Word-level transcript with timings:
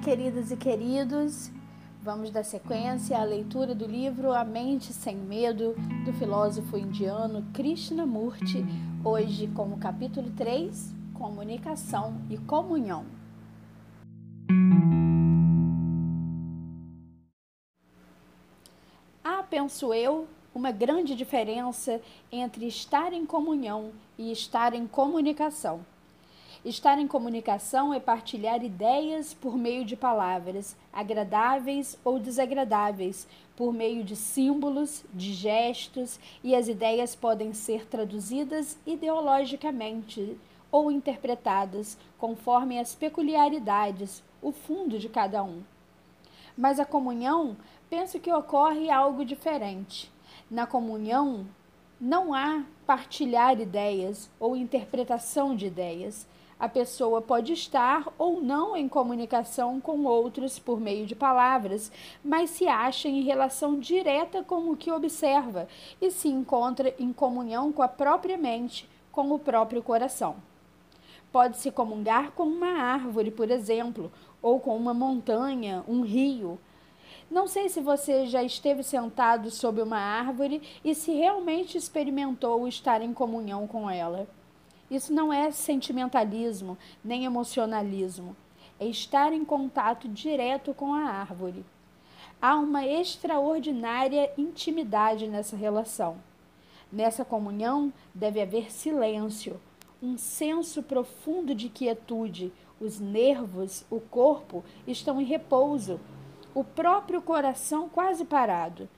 queridas 0.00 0.50
e 0.50 0.56
queridos. 0.56 1.50
Vamos 2.02 2.30
dar 2.30 2.42
sequência 2.42 3.18
à 3.18 3.22
leitura 3.22 3.74
do 3.74 3.86
livro 3.86 4.32
A 4.32 4.42
Mente 4.42 4.94
Sem 4.94 5.14
Medo, 5.14 5.74
do 6.06 6.12
filósofo 6.14 6.78
indiano 6.78 7.44
Krishnamurti, 7.52 8.64
hoje 9.04 9.46
com 9.48 9.64
o 9.64 9.78
capítulo 9.78 10.30
3, 10.30 10.94
Comunicação 11.12 12.14
e 12.30 12.38
Comunhão. 12.38 13.04
Há, 19.22 19.42
penso 19.42 19.92
eu, 19.92 20.26
uma 20.54 20.70
grande 20.70 21.14
diferença 21.14 22.00
entre 22.32 22.66
estar 22.66 23.12
em 23.12 23.26
comunhão 23.26 23.92
e 24.16 24.32
estar 24.32 24.72
em 24.72 24.86
comunicação. 24.86 25.84
Estar 26.62 26.98
em 26.98 27.06
comunicação 27.06 27.94
é 27.94 27.98
partilhar 27.98 28.62
ideias 28.62 29.32
por 29.32 29.56
meio 29.56 29.82
de 29.82 29.96
palavras, 29.96 30.76
agradáveis 30.92 31.98
ou 32.04 32.18
desagradáveis, 32.18 33.26
por 33.56 33.72
meio 33.72 34.04
de 34.04 34.14
símbolos, 34.14 35.02
de 35.14 35.32
gestos, 35.32 36.20
e 36.44 36.54
as 36.54 36.68
ideias 36.68 37.16
podem 37.16 37.54
ser 37.54 37.86
traduzidas 37.86 38.78
ideologicamente 38.86 40.36
ou 40.70 40.92
interpretadas 40.92 41.96
conforme 42.18 42.78
as 42.78 42.94
peculiaridades, 42.94 44.22
o 44.42 44.52
fundo 44.52 44.98
de 44.98 45.08
cada 45.08 45.42
um. 45.42 45.62
Mas 46.54 46.78
a 46.78 46.84
comunhão, 46.84 47.56
penso 47.88 48.20
que 48.20 48.30
ocorre 48.30 48.90
algo 48.90 49.24
diferente. 49.24 50.12
Na 50.50 50.66
comunhão, 50.66 51.46
não 51.98 52.34
há 52.34 52.64
partilhar 52.86 53.58
ideias 53.58 54.30
ou 54.38 54.54
interpretação 54.54 55.56
de 55.56 55.66
ideias 55.66 56.28
a 56.60 56.68
pessoa 56.68 57.22
pode 57.22 57.54
estar 57.54 58.12
ou 58.18 58.42
não 58.42 58.76
em 58.76 58.86
comunicação 58.86 59.80
com 59.80 60.04
outros 60.04 60.58
por 60.58 60.78
meio 60.78 61.06
de 61.06 61.14
palavras, 61.14 61.90
mas 62.22 62.50
se 62.50 62.68
acha 62.68 63.08
em 63.08 63.22
relação 63.22 63.78
direta 63.78 64.44
com 64.44 64.70
o 64.70 64.76
que 64.76 64.92
observa 64.92 65.66
e 66.02 66.10
se 66.10 66.28
encontra 66.28 66.94
em 66.98 67.14
comunhão 67.14 67.72
com 67.72 67.82
a 67.82 67.88
própria 67.88 68.36
mente, 68.36 68.86
com 69.10 69.32
o 69.32 69.38
próprio 69.38 69.82
coração. 69.82 70.36
Pode-se 71.32 71.70
comungar 71.70 72.32
com 72.32 72.42
uma 72.42 72.82
árvore, 72.82 73.30
por 73.30 73.50
exemplo, 73.50 74.12
ou 74.42 74.60
com 74.60 74.76
uma 74.76 74.92
montanha, 74.92 75.82
um 75.88 76.02
rio. 76.02 76.58
Não 77.30 77.46
sei 77.46 77.70
se 77.70 77.80
você 77.80 78.26
já 78.26 78.42
esteve 78.42 78.82
sentado 78.82 79.50
sob 79.50 79.80
uma 79.80 79.98
árvore 79.98 80.60
e 80.84 80.94
se 80.94 81.12
realmente 81.12 81.78
experimentou 81.78 82.68
estar 82.68 83.00
em 83.00 83.14
comunhão 83.14 83.66
com 83.66 83.88
ela. 83.88 84.28
Isso 84.90 85.12
não 85.12 85.32
é 85.32 85.52
sentimentalismo 85.52 86.76
nem 87.04 87.24
emocionalismo, 87.24 88.34
é 88.78 88.86
estar 88.86 89.32
em 89.32 89.44
contato 89.44 90.08
direto 90.08 90.74
com 90.74 90.92
a 90.92 91.04
árvore. 91.04 91.64
Há 92.42 92.56
uma 92.56 92.84
extraordinária 92.84 94.32
intimidade 94.36 95.28
nessa 95.28 95.56
relação. 95.56 96.16
Nessa 96.90 97.24
comunhão 97.24 97.92
deve 98.12 98.40
haver 98.40 98.72
silêncio, 98.72 99.60
um 100.02 100.18
senso 100.18 100.82
profundo 100.82 101.54
de 101.54 101.68
quietude. 101.68 102.52
Os 102.80 102.98
nervos, 102.98 103.84
o 103.90 104.00
corpo 104.00 104.64
estão 104.86 105.20
em 105.20 105.24
repouso, 105.24 106.00
o 106.52 106.64
próprio 106.64 107.22
coração 107.22 107.88
quase 107.88 108.24
parado. 108.24 108.88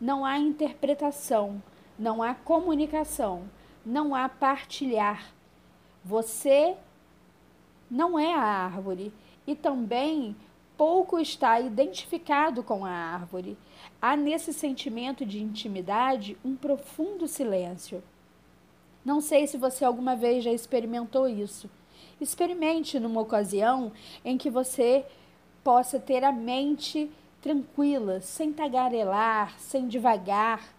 Não 0.00 0.24
há 0.24 0.38
interpretação, 0.38 1.62
não 1.98 2.22
há 2.22 2.34
comunicação, 2.34 3.42
não 3.84 4.14
há 4.14 4.28
partilhar, 4.28 5.32
você 6.04 6.76
não 7.90 8.18
é 8.18 8.34
a 8.34 8.40
árvore 8.40 9.12
e 9.46 9.54
também 9.54 10.34
pouco 10.76 11.18
está 11.18 11.60
identificado 11.60 12.62
com 12.62 12.84
a 12.84 12.90
árvore. 12.90 13.56
Há 14.00 14.16
nesse 14.16 14.52
sentimento 14.52 15.24
de 15.24 15.40
intimidade 15.40 16.36
um 16.44 16.56
profundo 16.56 17.28
silêncio. 17.28 18.02
Não 19.04 19.20
sei 19.20 19.46
se 19.46 19.56
você 19.56 19.84
alguma 19.84 20.16
vez 20.16 20.44
já 20.44 20.52
experimentou 20.52 21.28
isso. 21.28 21.68
Experimente 22.20 22.98
numa 22.98 23.20
ocasião 23.20 23.92
em 24.24 24.38
que 24.38 24.48
você 24.48 25.04
possa 25.62 25.98
ter 25.98 26.24
a 26.24 26.32
mente 26.32 27.10
tranquila, 27.40 28.20
sem 28.20 28.52
tagarelar, 28.52 29.58
sem 29.58 29.88
devagar, 29.88 30.74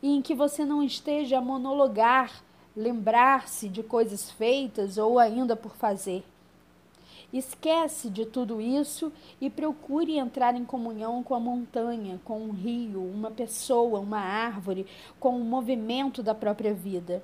e 0.00 0.14
em 0.14 0.22
que 0.22 0.34
você 0.34 0.64
não 0.64 0.82
esteja 0.82 1.38
a 1.38 1.42
monologar 1.42 2.42
lembrar-se 2.78 3.68
de 3.68 3.82
coisas 3.82 4.30
feitas 4.30 4.98
ou 4.98 5.18
ainda 5.18 5.56
por 5.56 5.74
fazer. 5.74 6.24
Esquece 7.32 8.08
de 8.08 8.24
tudo 8.24 8.60
isso 8.60 9.12
e 9.40 9.50
procure 9.50 10.16
entrar 10.16 10.54
em 10.54 10.64
comunhão 10.64 11.22
com 11.24 11.34
a 11.34 11.40
montanha, 11.40 12.20
com 12.24 12.40
um 12.40 12.52
rio, 12.52 13.02
uma 13.02 13.32
pessoa, 13.32 13.98
uma 13.98 14.20
árvore, 14.20 14.86
com 15.18 15.36
o 15.36 15.44
movimento 15.44 16.22
da 16.22 16.36
própria 16.36 16.72
vida. 16.72 17.22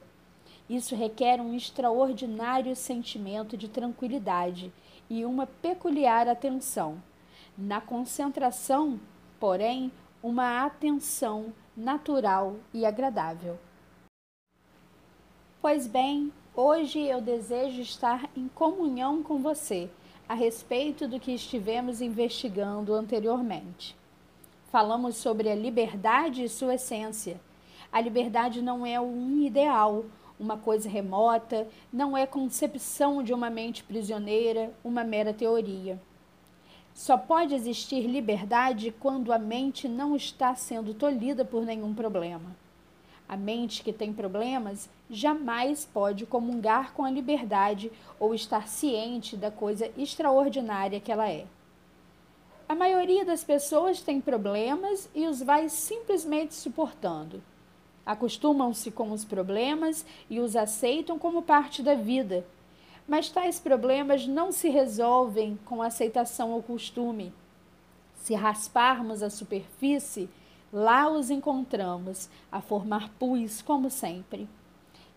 Isso 0.69 0.97
requer 0.97 1.41
um 1.41 1.55
extraordinário 1.55 2.75
sentimento 2.75 3.57
de 3.57 3.69
tranquilidade 3.69 4.73
e 5.09 5.25
uma 5.25 5.47
peculiar 5.47 6.27
atenção. 6.27 7.01
Na 7.57 7.81
concentração, 7.81 8.99
porém, 9.39 9.93
uma 10.21 10.67
atenção 10.67 11.53
natural 11.77 12.57
e 12.73 12.85
agradável. 12.85 13.57
Pois 15.65 15.87
bem, 15.87 16.31
hoje 16.55 17.01
eu 17.01 17.23
desejo 17.23 17.81
estar 17.81 18.29
em 18.37 18.49
comunhão 18.49 19.23
com 19.23 19.39
você 19.39 19.89
a 20.29 20.35
respeito 20.35 21.09
do 21.09 21.19
que 21.19 21.33
estivemos 21.33 22.03
investigando 22.03 22.93
anteriormente. 22.93 23.97
Falamos 24.71 25.17
sobre 25.17 25.49
a 25.49 25.55
liberdade 25.55 26.45
e 26.45 26.51
sua 26.51 26.75
essência. 26.75 27.41
A 27.91 27.99
liberdade 27.99 28.61
não 28.61 28.85
é 28.85 29.01
um 29.01 29.41
ideal, 29.41 30.05
uma 30.39 30.59
coisa 30.59 30.87
remota, 30.87 31.67
não 31.91 32.15
é 32.15 32.27
concepção 32.27 33.23
de 33.23 33.33
uma 33.33 33.49
mente 33.49 33.83
prisioneira, 33.83 34.71
uma 34.85 35.03
mera 35.03 35.33
teoria. 35.33 35.99
Só 36.93 37.17
pode 37.17 37.55
existir 37.55 38.03
liberdade 38.03 38.95
quando 39.01 39.33
a 39.33 39.39
mente 39.39 39.89
não 39.89 40.15
está 40.15 40.55
sendo 40.55 40.93
tolhida 40.93 41.43
por 41.43 41.65
nenhum 41.65 41.95
problema. 41.95 42.64
A 43.29 43.37
mente 43.37 43.83
que 43.83 43.93
tem 43.93 44.13
problemas 44.13 44.89
jamais 45.09 45.85
pode 45.85 46.27
comungar 46.27 46.93
com 46.93 47.05
a 47.05 47.11
liberdade 47.11 47.91
ou 48.21 48.35
estar 48.35 48.69
ciente 48.69 49.37
da 49.37 49.51
coisa 49.51 49.91
extraordinária 49.97 51.01
que 51.01 51.11
ela 51.11 51.29
é. 51.29 51.47
A 52.69 52.75
maioria 52.75 53.25
das 53.25 53.45
pessoas 53.45 54.01
tem 54.01 54.21
problemas 54.21 55.09
e 55.15 55.27
os 55.27 55.43
vai 55.43 55.69
simplesmente 55.69 56.55
suportando. 56.55 57.43
Acostumam-se 58.07 58.91
com 58.91 59.13
os 59.13 59.25
problemas 59.25 60.05
e 60.29 60.41
os 60.41 60.57
aceitam 60.57 61.19
como 61.19 61.43
parte 61.43 61.83
da 61.83 61.95
vida. 61.95 62.45
Mas 63.07 63.31
tais 63.31 63.59
problemas 63.59 64.27
não 64.27 64.51
se 64.51 64.69
resolvem 64.69 65.59
com 65.65 65.83
aceitação 65.83 66.53
ou 66.53 66.63
costume. 66.63 67.33
Se 68.17 68.35
rasparmos 68.35 69.23
a 69.23 69.29
superfície, 69.29 70.29
Lá 70.77 71.09
os 71.09 71.31
encontramos, 71.31 72.29
a 72.51 72.61
formar 72.61 73.09
pus, 73.11 73.63
como 73.63 73.89
sempre. 73.89 74.49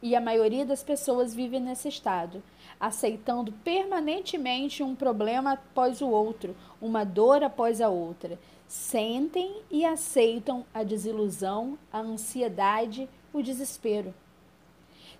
E 0.04 0.16
a 0.16 0.22
maioria 0.22 0.64
das 0.64 0.84
pessoas 0.84 1.34
vive 1.34 1.60
nesse 1.60 1.88
estado, 1.88 2.44
aceitando 2.80 3.52
permanentemente 3.64 4.84
um 4.84 4.94
problema 4.94 5.54
após 5.54 6.00
o 6.00 6.10
outro, 6.10 6.56
uma 6.80 7.04
dor 7.04 7.44
após 7.44 7.82
a 7.82 7.90
outra. 7.90 8.40
Sentem 8.68 9.64
e 9.72 9.84
aceitam 9.84 10.64
a 10.72 10.84
desilusão, 10.84 11.76
a 11.92 12.02
ansiedade, 12.02 13.10
o 13.34 13.42
desespero. 13.42 14.14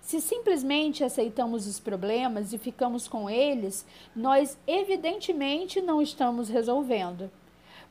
Se 0.00 0.20
simplesmente 0.20 1.02
aceitamos 1.02 1.66
os 1.66 1.80
problemas 1.80 2.52
e 2.52 2.58
ficamos 2.58 3.08
com 3.08 3.28
eles, 3.28 3.84
nós 4.14 4.56
evidentemente 4.68 5.80
não 5.80 6.00
estamos 6.00 6.48
resolvendo. 6.48 7.28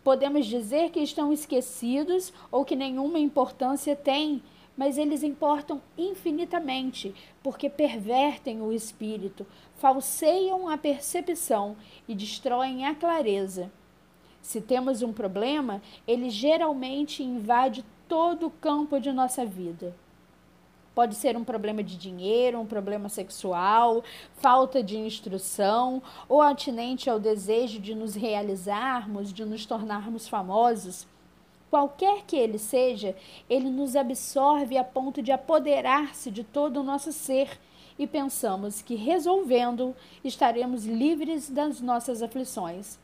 Podemos 0.03 0.45
dizer 0.45 0.91
que 0.91 0.99
estão 0.99 1.33
esquecidos 1.33 2.33
ou 2.51 2.63
que 2.63 2.75
nenhuma 2.75 3.19
importância 3.19 3.95
têm, 3.95 4.41
mas 4.77 4.97
eles 4.97 5.23
importam 5.23 5.81
infinitamente, 5.97 7.13
porque 7.41 7.69
pervertem 7.69 8.61
o 8.61 8.71
espírito, 8.71 9.45
falseiam 9.75 10.69
a 10.69 10.77
percepção 10.77 11.75
e 12.07 12.13
destroem 12.13 12.85
a 12.85 12.93
clareza. 12.93 13.71
Se 14.41 14.61
temos 14.61 15.01
um 15.01 15.11
problema, 15.11 15.81
ele 16.07 16.29
geralmente 16.29 17.23
invade 17.23 17.83
todo 18.07 18.47
o 18.47 18.51
campo 18.51 18.99
de 18.99 19.11
nossa 19.11 19.45
vida. 19.45 19.95
Pode 20.97 21.13
ser 21.13 21.37
um 21.37 21.43
problema 21.43 21.83
de 21.83 21.95
dinheiro, 21.95 22.59
um 22.59 22.65
problema 22.65 23.07
sexual, 23.07 24.03
falta 24.39 24.81
de 24.81 24.97
instrução 24.97 26.01
ou 26.27 26.41
atinente 26.41 27.07
ao 27.07 27.19
desejo 27.19 27.79
de 27.79 27.93
nos 27.93 28.15
realizarmos, 28.15 29.31
de 29.31 29.45
nos 29.45 29.63
tornarmos 29.63 30.27
famosos. 30.27 31.05
Qualquer 31.69 32.23
que 32.25 32.35
ele 32.35 32.57
seja, 32.57 33.15
ele 33.47 33.69
nos 33.69 33.95
absorve 33.95 34.75
a 34.75 34.83
ponto 34.83 35.21
de 35.21 35.31
apoderar-se 35.31 36.31
de 36.31 36.43
todo 36.43 36.79
o 36.79 36.83
nosso 36.83 37.13
ser 37.13 37.59
e 37.99 38.07
pensamos 38.07 38.81
que 38.81 38.95
resolvendo 38.95 39.95
estaremos 40.23 40.87
livres 40.87 41.47
das 41.47 41.79
nossas 41.79 42.23
aflições. 42.23 42.97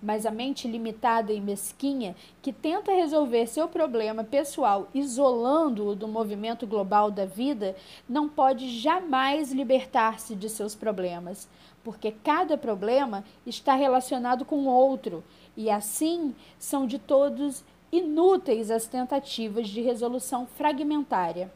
Mas 0.00 0.24
a 0.24 0.30
mente 0.30 0.68
limitada 0.68 1.32
e 1.32 1.40
mesquinha, 1.40 2.14
que 2.40 2.52
tenta 2.52 2.92
resolver 2.92 3.46
seu 3.48 3.66
problema 3.66 4.22
pessoal 4.22 4.88
isolando-o 4.94 5.96
do 5.96 6.06
movimento 6.06 6.66
global 6.66 7.10
da 7.10 7.24
vida, 7.24 7.74
não 8.08 8.28
pode 8.28 8.70
jamais 8.78 9.50
libertar-se 9.50 10.36
de 10.36 10.48
seus 10.48 10.76
problemas, 10.76 11.48
porque 11.82 12.12
cada 12.12 12.56
problema 12.56 13.24
está 13.44 13.74
relacionado 13.74 14.44
com 14.44 14.66
outro, 14.66 15.24
e 15.56 15.68
assim 15.68 16.34
são 16.58 16.86
de 16.86 16.98
todos 16.98 17.64
inúteis 17.90 18.70
as 18.70 18.86
tentativas 18.86 19.68
de 19.68 19.80
resolução 19.80 20.46
fragmentária. 20.46 21.50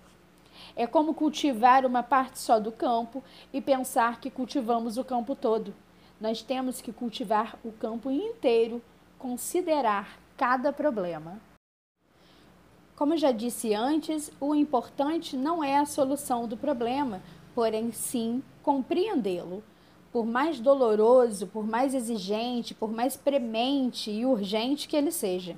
É 0.74 0.86
como 0.86 1.14
cultivar 1.14 1.84
uma 1.84 2.02
parte 2.02 2.38
só 2.38 2.58
do 2.58 2.72
campo 2.72 3.22
e 3.52 3.60
pensar 3.60 4.20
que 4.20 4.30
cultivamos 4.30 4.96
o 4.96 5.04
campo 5.04 5.34
todo. 5.36 5.74
Nós 6.22 6.40
temos 6.40 6.80
que 6.80 6.92
cultivar 6.92 7.58
o 7.64 7.72
campo 7.72 8.08
inteiro, 8.08 8.80
considerar 9.19 10.20
cada 10.36 10.72
problema. 10.72 11.40
Como 12.94 13.16
já 13.16 13.32
disse 13.32 13.74
antes, 13.74 14.30
o 14.40 14.54
importante 14.54 15.36
não 15.36 15.64
é 15.64 15.78
a 15.78 15.84
solução 15.84 16.46
do 16.46 16.56
problema, 16.56 17.20
porém 17.56 17.90
sim 17.90 18.40
compreendê-lo. 18.62 19.64
Por 20.12 20.24
mais 20.24 20.60
doloroso, 20.60 21.48
por 21.48 21.66
mais 21.66 21.92
exigente, 21.92 22.72
por 22.72 22.92
mais 22.92 23.16
premente 23.16 24.08
e 24.08 24.25
urgente 24.25 24.86
que 24.86 24.94
ele 24.94 25.10
seja. 25.10 25.56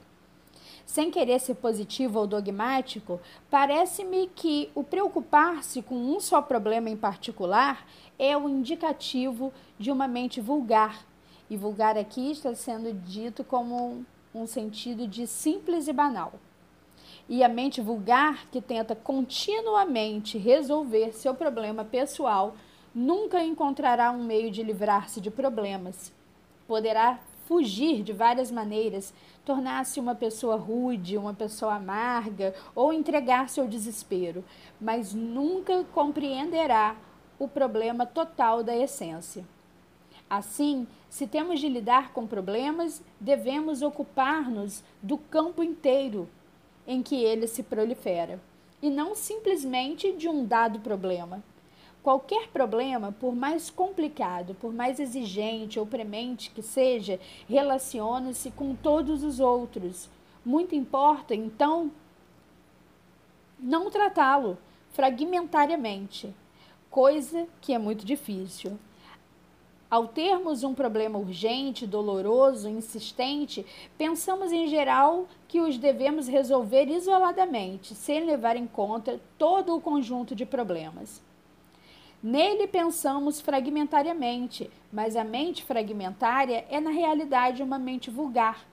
Sem 0.86 1.10
querer 1.10 1.40
ser 1.40 1.56
positivo 1.56 2.20
ou 2.20 2.26
dogmático, 2.26 3.20
parece-me 3.50 4.28
que 4.28 4.70
o 4.74 4.82
preocupar-se 4.82 5.82
com 5.82 5.94
um 5.94 6.20
só 6.20 6.40
problema 6.40 6.88
em 6.88 6.96
particular 6.96 7.86
é 8.18 8.36
o 8.36 8.48
indicativo 8.48 9.52
de 9.78 9.90
uma 9.90 10.06
mente 10.06 10.40
vulgar. 10.40 11.04
E 11.48 11.56
vulgar 11.56 11.96
aqui 11.96 12.30
está 12.30 12.54
sendo 12.54 12.92
dito 12.92 13.44
como 13.44 14.04
um 14.34 14.46
sentido 14.46 15.06
de 15.06 15.26
simples 15.26 15.86
e 15.88 15.92
banal. 15.92 16.32
E 17.28 17.42
a 17.42 17.48
mente 17.48 17.80
vulgar, 17.80 18.46
que 18.50 18.60
tenta 18.60 18.94
continuamente 18.94 20.36
resolver 20.36 21.12
seu 21.12 21.34
problema 21.34 21.84
pessoal, 21.84 22.54
nunca 22.94 23.42
encontrará 23.42 24.10
um 24.10 24.24
meio 24.24 24.50
de 24.50 24.62
livrar-se 24.62 25.20
de 25.20 25.30
problemas. 25.30 26.12
Poderá 26.66 27.18
fugir 27.46 28.02
de 28.02 28.12
várias 28.12 28.50
maneiras, 28.50 29.12
tornar-se 29.44 30.00
uma 30.00 30.14
pessoa 30.14 30.56
rude, 30.56 31.18
uma 31.18 31.34
pessoa 31.34 31.74
amarga 31.74 32.54
ou 32.74 32.92
entregar-se 32.92 33.60
ao 33.60 33.68
desespero, 33.68 34.44
mas 34.80 35.12
nunca 35.12 35.84
compreenderá 35.92 36.96
o 37.44 37.48
problema 37.48 38.06
total 38.06 38.62
da 38.62 38.76
essência. 38.76 39.44
Assim, 40.28 40.86
se 41.08 41.26
temos 41.26 41.60
de 41.60 41.68
lidar 41.68 42.12
com 42.12 42.26
problemas, 42.26 43.02
devemos 43.20 43.82
ocupar-nos 43.82 44.82
do 45.02 45.18
campo 45.18 45.62
inteiro 45.62 46.28
em 46.86 47.02
que 47.02 47.22
ele 47.22 47.46
se 47.46 47.62
prolifera, 47.62 48.40
e 48.82 48.90
não 48.90 49.14
simplesmente 49.14 50.12
de 50.12 50.28
um 50.28 50.44
dado 50.44 50.80
problema. 50.80 51.42
Qualquer 52.02 52.48
problema, 52.48 53.12
por 53.12 53.34
mais 53.34 53.70
complicado, 53.70 54.54
por 54.54 54.72
mais 54.72 55.00
exigente 55.00 55.78
ou 55.78 55.86
premente 55.86 56.50
que 56.50 56.62
seja, 56.62 57.18
relaciona-se 57.48 58.50
com 58.50 58.74
todos 58.74 59.24
os 59.24 59.40
outros. 59.40 60.10
Muito 60.44 60.74
importa, 60.74 61.34
então, 61.34 61.90
não 63.58 63.90
tratá-lo 63.90 64.58
fragmentariamente, 64.92 66.34
coisa 66.94 67.48
que 67.60 67.74
é 67.74 67.78
muito 67.78 68.06
difícil. 68.06 68.78
Ao 69.90 70.06
termos 70.06 70.62
um 70.62 70.72
problema 70.72 71.18
urgente, 71.18 71.88
doloroso, 71.88 72.68
insistente, 72.68 73.66
pensamos 73.98 74.52
em 74.52 74.68
geral 74.68 75.26
que 75.48 75.60
os 75.60 75.76
devemos 75.76 76.28
resolver 76.28 76.86
isoladamente, 76.86 77.96
sem 77.96 78.24
levar 78.24 78.54
em 78.56 78.68
conta 78.68 79.20
todo 79.36 79.74
o 79.74 79.80
conjunto 79.80 80.36
de 80.36 80.46
problemas. 80.46 81.20
Nele 82.22 82.68
pensamos 82.68 83.40
fragmentariamente, 83.40 84.70
mas 84.92 85.16
a 85.16 85.24
mente 85.24 85.64
fragmentária 85.64 86.64
é 86.70 86.80
na 86.80 86.90
realidade 86.90 87.60
uma 87.60 87.78
mente 87.78 88.08
vulgar. 88.08 88.64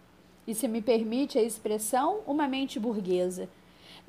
E 0.45 0.53
se 0.53 0.67
me 0.67 0.79
permite 0.79 1.39
a 1.39 1.43
expressão, 1.43 2.19
uma 2.27 2.47
mente 2.47 2.79
burguesa. 2.79 3.49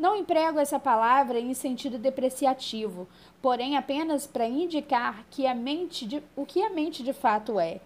Não 0.02 0.16
emprego 0.16 0.58
essa 0.58 0.80
palavra 0.80 1.38
em 1.38 1.54
sentido 1.54 1.96
depreciativo, 1.96 3.06
porém 3.40 3.76
apenas 3.76 4.26
para 4.26 4.48
indicar 4.48 5.24
que 5.30 5.46
a 5.46 5.54
mente 5.54 6.04
de, 6.04 6.20
o 6.34 6.44
que 6.44 6.60
a 6.60 6.70
mente 6.70 7.04
de 7.04 7.12
fato 7.12 7.60
é. 7.60 7.80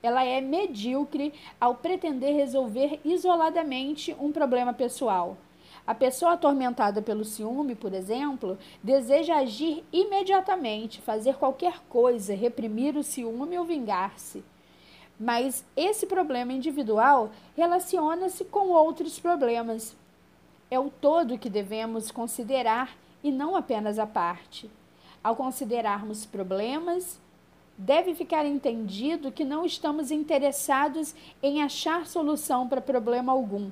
Ela 0.00 0.24
é 0.24 0.40
medíocre 0.40 1.34
ao 1.60 1.74
pretender 1.74 2.36
resolver 2.36 3.00
isoladamente 3.04 4.14
um 4.20 4.30
problema 4.30 4.72
pessoal. 4.72 5.36
A 5.84 5.92
pessoa 5.92 6.34
atormentada 6.34 7.02
pelo 7.02 7.24
ciúme, 7.24 7.74
por 7.74 7.92
exemplo, 7.92 8.56
deseja 8.80 9.38
agir 9.38 9.82
imediatamente, 9.92 11.00
fazer 11.00 11.34
qualquer 11.34 11.80
coisa, 11.88 12.32
reprimir 12.32 12.96
o 12.96 13.02
ciúme 13.02 13.58
ou 13.58 13.64
vingar-se. 13.64 14.44
Mas 15.18 15.64
esse 15.76 16.06
problema 16.06 16.52
individual 16.52 17.32
relaciona-se 17.56 18.44
com 18.44 18.68
outros 18.68 19.18
problemas. 19.18 19.96
É 20.70 20.78
o 20.78 20.90
todo 20.90 21.38
que 21.38 21.50
devemos 21.50 22.10
considerar 22.10 22.96
e 23.22 23.30
não 23.30 23.56
apenas 23.56 23.98
a 23.98 24.06
parte. 24.06 24.70
Ao 25.22 25.34
considerarmos 25.34 26.26
problemas, 26.26 27.20
deve 27.76 28.14
ficar 28.14 28.44
entendido 28.46 29.32
que 29.32 29.44
não 29.44 29.64
estamos 29.64 30.10
interessados 30.10 31.14
em 31.42 31.62
achar 31.62 32.06
solução 32.06 32.68
para 32.68 32.80
problema 32.80 33.32
algum 33.32 33.70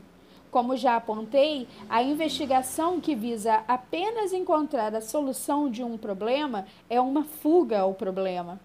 como 0.54 0.76
já 0.76 0.94
apontei, 0.94 1.66
a 1.90 2.00
investigação 2.00 3.00
que 3.00 3.16
visa 3.16 3.64
apenas 3.66 4.32
encontrar 4.32 4.94
a 4.94 5.00
solução 5.00 5.68
de 5.68 5.82
um 5.82 5.98
problema 5.98 6.64
é 6.88 7.00
uma 7.00 7.24
fuga 7.24 7.80
ao 7.80 7.92
problema. 7.92 8.60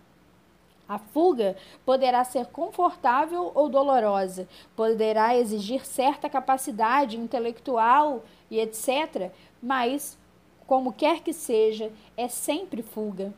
A 0.89 0.97
fuga 0.97 1.55
poderá 1.85 2.23
ser 2.23 2.47
confortável 2.47 3.51
ou 3.53 3.69
dolorosa, 3.69 4.47
poderá 4.75 5.37
exigir 5.37 5.85
certa 5.85 6.27
capacidade 6.27 7.15
intelectual 7.15 8.23
e 8.49 8.59
etc., 8.59 9.29
mas, 9.61 10.17
como 10.65 10.91
quer 10.91 11.21
que 11.21 11.31
seja, 11.31 11.91
é 12.17 12.27
sempre 12.27 12.81
fuga. 12.81 13.31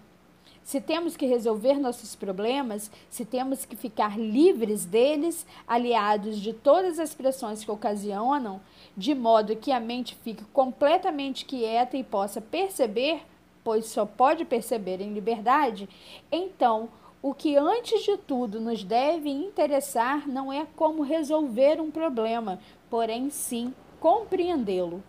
Se 0.64 0.80
temos 0.80 1.18
que 1.18 1.26
resolver 1.26 1.78
nossos 1.78 2.16
problemas, 2.16 2.90
se 3.10 3.26
temos 3.26 3.66
que 3.66 3.76
ficar 3.76 4.18
livres 4.18 4.86
deles, 4.86 5.46
aliados 5.68 6.40
de 6.40 6.54
todas 6.54 7.00
as 7.00 7.14
pressões 7.14 7.66
que 7.66 7.72
ocasionam, 7.72 8.62
de 8.96 9.14
modo 9.14 9.58
que 9.58 9.74
a 9.74 9.80
mente 9.80 10.16
fique 10.24 10.46
completamente 10.54 11.44
quieta 11.44 11.98
e 11.98 12.04
possa 12.04 12.40
perceber, 12.40 13.24
pois 13.62 13.88
só 13.88 14.06
pode 14.06 14.46
perceber 14.46 15.02
em 15.02 15.14
liberdade, 15.14 15.90
então 16.32 16.88
o 17.22 17.36
que 17.36 17.56
antes 17.56 18.04
de 18.04 18.18
tudo 18.18 18.60
nos 18.60 18.84
deve 18.84 19.30
interessar 19.30 20.28
não 20.28 20.52
é 20.52 20.66
como 20.76 21.04
resolver 21.04 21.80
um 21.80 21.92
problema, 21.92 22.60
porém 22.90 23.30
sim 23.30 23.74
compreendê-lo. 24.00 25.04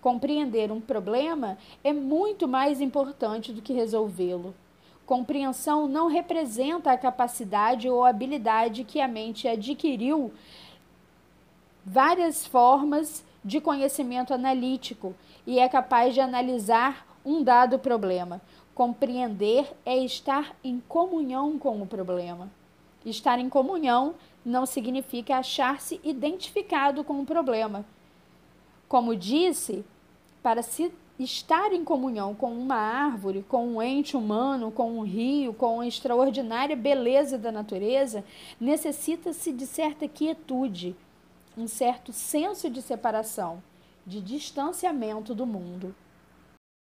Compreender 0.00 0.72
um 0.72 0.80
problema 0.80 1.56
é 1.84 1.92
muito 1.92 2.48
mais 2.48 2.80
importante 2.80 3.52
do 3.52 3.62
que 3.62 3.72
resolvê-lo. 3.72 4.54
Compreensão 5.06 5.88
não 5.88 6.08
representa 6.08 6.92
a 6.92 6.98
capacidade 6.98 7.88
ou 7.88 8.04
habilidade 8.04 8.84
que 8.84 9.00
a 9.00 9.08
mente 9.08 9.46
adquiriu 9.46 10.32
várias 11.84 12.46
formas 12.46 13.24
de 13.44 13.60
conhecimento 13.60 14.34
analítico 14.34 15.14
e 15.46 15.58
é 15.58 15.68
capaz 15.68 16.12
de 16.14 16.20
analisar 16.20 17.06
um 17.24 17.42
dado 17.42 17.78
problema. 17.78 18.40
Compreender 18.78 19.76
é 19.84 19.98
estar 19.98 20.54
em 20.62 20.78
comunhão 20.78 21.58
com 21.58 21.82
o 21.82 21.86
problema. 21.86 22.48
Estar 23.04 23.40
em 23.40 23.48
comunhão 23.48 24.14
não 24.44 24.64
significa 24.64 25.38
achar-se 25.38 26.00
identificado 26.04 27.02
com 27.02 27.20
o 27.20 27.26
problema. 27.26 27.84
Como 28.88 29.16
disse, 29.16 29.84
para 30.44 30.62
se 30.62 30.92
estar 31.18 31.72
em 31.72 31.82
comunhão 31.82 32.36
com 32.36 32.52
uma 32.52 32.76
árvore, 32.76 33.44
com 33.48 33.66
um 33.66 33.82
ente 33.82 34.16
humano, 34.16 34.70
com 34.70 34.96
um 34.96 35.02
rio, 35.02 35.52
com 35.52 35.80
a 35.80 35.86
extraordinária 35.88 36.76
beleza 36.76 37.36
da 37.36 37.50
natureza, 37.50 38.24
necessita-se 38.60 39.52
de 39.52 39.66
certa 39.66 40.06
quietude, 40.06 40.94
um 41.56 41.66
certo 41.66 42.12
senso 42.12 42.70
de 42.70 42.80
separação, 42.80 43.60
de 44.06 44.20
distanciamento 44.20 45.34
do 45.34 45.44
mundo. 45.44 45.92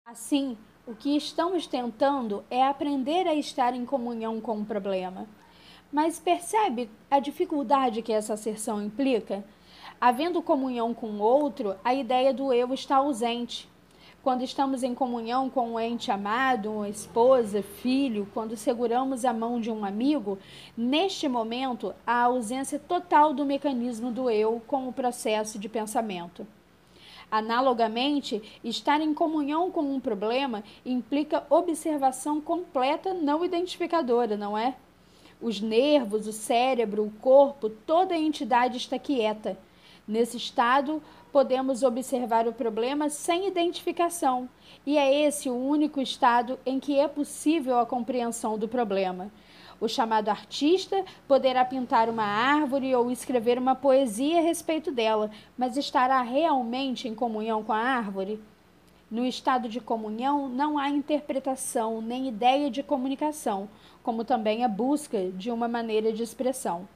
Assim, 0.05 0.55
o 0.89 0.95
que 0.95 1.15
estamos 1.15 1.67
tentando 1.67 2.43
é 2.51 2.65
aprender 2.65 3.29
a 3.29 3.35
estar 3.35 3.75
em 3.75 3.85
comunhão 3.85 4.41
com 4.41 4.59
o 4.59 4.65
problema. 4.65 5.27
Mas 5.93 6.19
percebe 6.19 6.89
a 7.11 7.21
dificuldade 7.21 8.01
que 8.01 8.11
essa 8.11 8.33
asserção 8.33 8.83
implica? 8.83 9.45
Havendo 10.01 10.41
comunhão 10.41 10.95
com 10.95 11.09
o 11.09 11.21
outro, 11.21 11.77
a 11.85 11.93
ideia 11.93 12.33
do 12.33 12.55
eu 12.55 12.73
está 12.73 12.97
ausente 12.97 13.69
quando 14.23 14.43
estamos 14.43 14.83
em 14.83 14.95
comunhão 14.95 15.51
com 15.51 15.73
um 15.73 15.81
ente 15.81 16.11
amado, 16.11 16.73
uma 16.73 16.89
esposa, 16.89 17.63
filho, 17.63 18.27
quando 18.33 18.57
seguramos 18.57 19.27
a 19.27 19.33
mão 19.33 19.61
de 19.61 19.71
um 19.71 19.85
amigo, 19.85 20.39
neste 20.75 21.29
momento 21.29 21.95
há 22.07 22.23
ausência 22.23 22.79
total 22.79 23.35
do 23.35 23.45
mecanismo 23.45 24.11
do 24.11 24.31
eu 24.31 24.63
com 24.67 24.89
o 24.89 24.93
processo 24.93 25.59
de 25.59 25.69
pensamento. 25.69 26.47
Analogamente, 27.31 28.43
estar 28.65 29.01
em 29.01 29.13
comunhão 29.13 29.71
com 29.71 29.83
um 29.83 30.01
problema 30.01 30.65
implica 30.85 31.47
observação 31.51 32.41
completa 32.41 33.13
não 33.13 33.45
identificadora, 33.45 34.37
não 34.37 34.57
é? 34.57 34.75
Os 35.41 35.61
nervos, 35.61 36.27
o 36.27 36.33
cérebro, 36.33 37.05
o 37.05 37.11
corpo, 37.21 37.69
toda 37.69 38.15
a 38.15 38.19
entidade 38.19 38.79
está 38.79 38.99
quieta. 38.99 39.59
Nesse 40.07 40.39
estado, 40.39 41.03
podemos 41.31 41.83
observar 41.83 42.49
o 42.49 42.53
problema 42.53 43.11
sem 43.11 43.47
identificação, 43.47 44.49
e 44.87 44.97
é 44.97 45.27
esse 45.27 45.51
o 45.51 45.55
único 45.55 46.01
estado 46.01 46.59
em 46.65 46.81
que 46.81 46.99
é 46.99 47.07
possível 47.07 47.79
a 47.79 47.85
compreensão 47.85 48.59
do 48.59 48.67
problema. 48.67 49.31
O 49.81 49.87
chamado 49.87 50.29
artista 50.29 51.05
poderá 51.29 51.65
pintar 51.65 52.09
uma 52.09 52.25
árvore 52.25 52.93
ou 52.97 53.13
escrever 53.13 53.59
uma 53.59 53.77
poesia 53.77 54.39
a 54.39 54.43
respeito 54.43 54.91
dela, 54.91 55.31
mas 55.57 55.77
estará 55.77 56.21
realmente 56.21 57.07
em 57.07 57.15
comunhão 57.15 57.63
com 57.63 57.73
a 57.73 57.79
árvore? 57.79 58.41
No 59.09 59.25
estado 59.25 59.69
de 59.69 59.81
comunhão 59.81 60.49
não 60.49 60.77
há 60.77 60.91
interpretação 60.91 62.03
nem 62.03 62.29
ideia 62.29 62.71
de 62.71 62.83
comunicação, 62.83 63.69
como 64.03 64.25
também 64.25 64.65
a 64.65 64.69
busca 64.69 65.31
de 65.31 65.51
uma 65.51 65.69
maneira 65.69 66.13
de 66.13 66.25
expressão. 66.25 66.89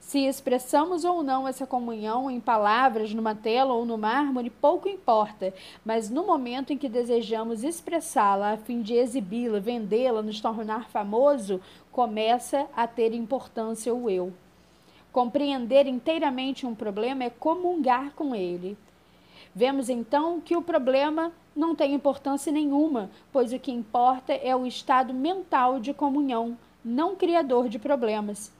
Se 0.00 0.20
expressamos 0.20 1.04
ou 1.04 1.22
não 1.22 1.46
essa 1.46 1.66
comunhão 1.66 2.30
em 2.30 2.40
palavras, 2.40 3.12
numa 3.12 3.34
tela 3.34 3.74
ou 3.74 3.84
no 3.84 3.98
mármore, 3.98 4.48
pouco 4.48 4.88
importa, 4.88 5.52
mas 5.84 6.08
no 6.08 6.26
momento 6.26 6.72
em 6.72 6.78
que 6.78 6.88
desejamos 6.88 7.62
expressá-la 7.62 8.52
a 8.52 8.56
fim 8.56 8.80
de 8.80 8.94
exibi-la, 8.94 9.60
vendê-la, 9.60 10.22
nos 10.22 10.40
tornar 10.40 10.88
famoso, 10.88 11.60
começa 11.98 12.68
a 12.76 12.86
ter 12.86 13.12
importância 13.12 13.92
o 13.92 14.08
eu. 14.08 14.32
Compreender 15.10 15.88
inteiramente 15.88 16.64
um 16.64 16.72
problema 16.72 17.24
é 17.24 17.28
comungar 17.28 18.12
com 18.14 18.36
ele. 18.36 18.78
Vemos 19.52 19.88
então 19.88 20.40
que 20.40 20.56
o 20.56 20.62
problema 20.62 21.32
não 21.56 21.74
tem 21.74 21.92
importância 21.92 22.52
nenhuma, 22.52 23.10
pois 23.32 23.52
o 23.52 23.58
que 23.58 23.72
importa 23.72 24.32
é 24.32 24.54
o 24.54 24.64
estado 24.64 25.12
mental 25.12 25.80
de 25.80 25.92
comunhão, 25.92 26.56
não 26.84 27.16
criador 27.16 27.68
de 27.68 27.80
problemas. 27.80 28.52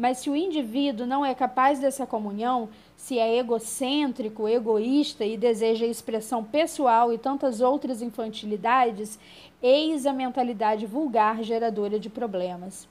Mas 0.00 0.16
se 0.16 0.30
o 0.30 0.34
indivíduo 0.34 1.06
não 1.06 1.26
é 1.26 1.34
capaz 1.34 1.78
dessa 1.78 2.06
comunhão, 2.06 2.70
se 2.96 3.18
é 3.18 3.36
egocêntrico, 3.36 4.48
egoísta 4.48 5.26
e 5.26 5.36
deseja 5.36 5.84
expressão 5.84 6.42
pessoal 6.42 7.12
e 7.12 7.18
tantas 7.18 7.60
outras 7.60 8.00
infantilidades, 8.00 9.18
eis 9.62 10.06
a 10.06 10.12
mentalidade 10.14 10.86
vulgar 10.86 11.42
geradora 11.42 12.00
de 12.00 12.08
problemas. 12.08 12.88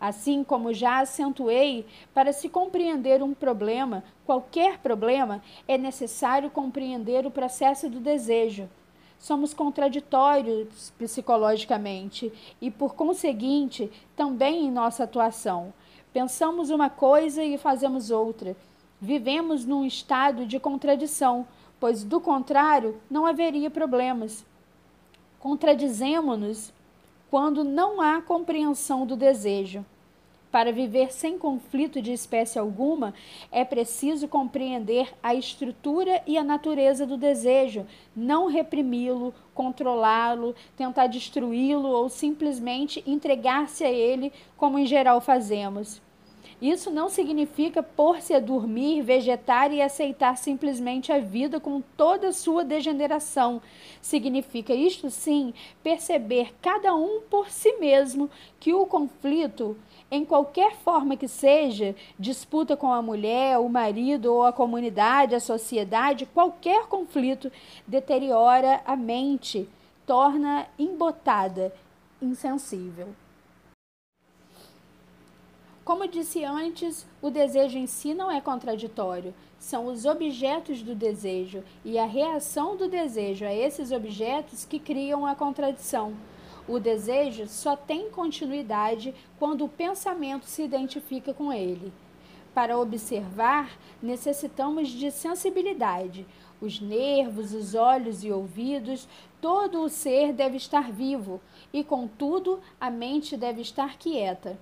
Assim 0.00 0.42
como 0.42 0.72
já 0.72 1.00
acentuei, 1.00 1.84
para 2.14 2.32
se 2.32 2.48
compreender 2.48 3.22
um 3.22 3.34
problema, 3.34 4.02
qualquer 4.24 4.78
problema, 4.78 5.42
é 5.68 5.76
necessário 5.76 6.48
compreender 6.48 7.26
o 7.26 7.30
processo 7.30 7.90
do 7.90 8.00
desejo. 8.00 8.70
Somos 9.18 9.52
contraditórios 9.52 10.94
psicologicamente 10.96 12.32
e, 12.58 12.70
por 12.70 12.94
conseguinte, 12.94 13.90
também 14.16 14.64
em 14.64 14.70
nossa 14.70 15.04
atuação. 15.04 15.74
Pensamos 16.12 16.70
uma 16.70 16.88
coisa 16.88 17.42
e 17.44 17.58
fazemos 17.58 18.10
outra. 18.10 18.56
Vivemos 19.00 19.64
num 19.64 19.84
estado 19.84 20.46
de 20.46 20.58
contradição, 20.58 21.46
pois 21.78 22.02
do 22.02 22.20
contrário 22.20 23.00
não 23.10 23.26
haveria 23.26 23.70
problemas. 23.70 24.44
Contradizemos-nos 25.38 26.72
quando 27.30 27.62
não 27.62 28.00
há 28.00 28.20
compreensão 28.20 29.06
do 29.06 29.16
desejo. 29.16 29.84
Para 30.50 30.72
viver 30.72 31.12
sem 31.12 31.38
conflito 31.38 32.00
de 32.00 32.10
espécie 32.10 32.58
alguma, 32.58 33.12
é 33.52 33.66
preciso 33.66 34.26
compreender 34.26 35.12
a 35.22 35.34
estrutura 35.34 36.22
e 36.26 36.38
a 36.38 36.44
natureza 36.44 37.04
do 37.04 37.18
desejo, 37.18 37.86
não 38.16 38.46
reprimi-lo, 38.46 39.34
controlá-lo, 39.52 40.54
tentar 40.74 41.06
destruí-lo 41.06 41.88
ou 41.88 42.08
simplesmente 42.08 43.04
entregar-se 43.06 43.84
a 43.84 43.90
ele, 43.90 44.32
como 44.56 44.78
em 44.78 44.86
geral 44.86 45.20
fazemos. 45.20 46.00
Isso 46.60 46.90
não 46.90 47.08
significa 47.08 47.84
pôr-se 47.84 48.34
a 48.34 48.40
dormir, 48.40 49.02
vegetar 49.02 49.72
e 49.72 49.80
aceitar 49.80 50.36
simplesmente 50.36 51.12
a 51.12 51.20
vida 51.20 51.60
com 51.60 51.80
toda 51.96 52.28
a 52.28 52.32
sua 52.32 52.64
degeneração. 52.64 53.62
Significa, 54.02 54.74
isto 54.74 55.08
sim, 55.08 55.54
perceber 55.84 56.52
cada 56.60 56.92
um 56.96 57.20
por 57.30 57.48
si 57.48 57.74
mesmo 57.74 58.28
que 58.58 58.74
o 58.74 58.86
conflito, 58.86 59.76
em 60.10 60.24
qualquer 60.24 60.76
forma 60.76 61.16
que 61.16 61.28
seja, 61.28 61.94
disputa 62.18 62.76
com 62.76 62.92
a 62.92 63.02
mulher, 63.02 63.58
o 63.58 63.68
marido 63.68 64.32
ou 64.32 64.44
a 64.44 64.52
comunidade, 64.52 65.34
a 65.34 65.40
sociedade, 65.40 66.26
qualquer 66.26 66.86
conflito 66.86 67.52
deteriora 67.86 68.80
a 68.86 68.96
mente, 68.96 69.68
torna 70.06 70.66
embotada, 70.78 71.72
insensível. 72.22 73.08
Como 75.84 76.06
disse 76.06 76.44
antes, 76.44 77.06
o 77.20 77.30
desejo 77.30 77.78
em 77.78 77.86
si 77.86 78.12
não 78.12 78.30
é 78.30 78.40
contraditório, 78.40 79.34
são 79.58 79.86
os 79.86 80.04
objetos 80.04 80.82
do 80.82 80.94
desejo 80.94 81.64
e 81.84 81.98
a 81.98 82.04
reação 82.04 82.76
do 82.76 82.88
desejo 82.88 83.44
a 83.44 83.52
esses 83.52 83.90
objetos 83.90 84.64
que 84.64 84.78
criam 84.78 85.26
a 85.26 85.34
contradição. 85.34 86.14
O 86.68 86.78
desejo 86.78 87.46
só 87.48 87.74
tem 87.74 88.10
continuidade 88.10 89.14
quando 89.38 89.64
o 89.64 89.68
pensamento 89.70 90.44
se 90.44 90.62
identifica 90.62 91.32
com 91.32 91.50
ele. 91.50 91.90
Para 92.52 92.78
observar, 92.78 93.78
necessitamos 94.02 94.88
de 94.90 95.10
sensibilidade. 95.10 96.26
Os 96.60 96.78
nervos, 96.78 97.54
os 97.54 97.74
olhos 97.74 98.22
e 98.22 98.30
ouvidos, 98.30 99.08
todo 99.40 99.80
o 99.80 99.88
ser 99.88 100.34
deve 100.34 100.58
estar 100.58 100.92
vivo 100.92 101.40
e, 101.72 101.82
contudo, 101.82 102.60
a 102.78 102.90
mente 102.90 103.34
deve 103.34 103.62
estar 103.62 103.96
quieta. 103.96 104.58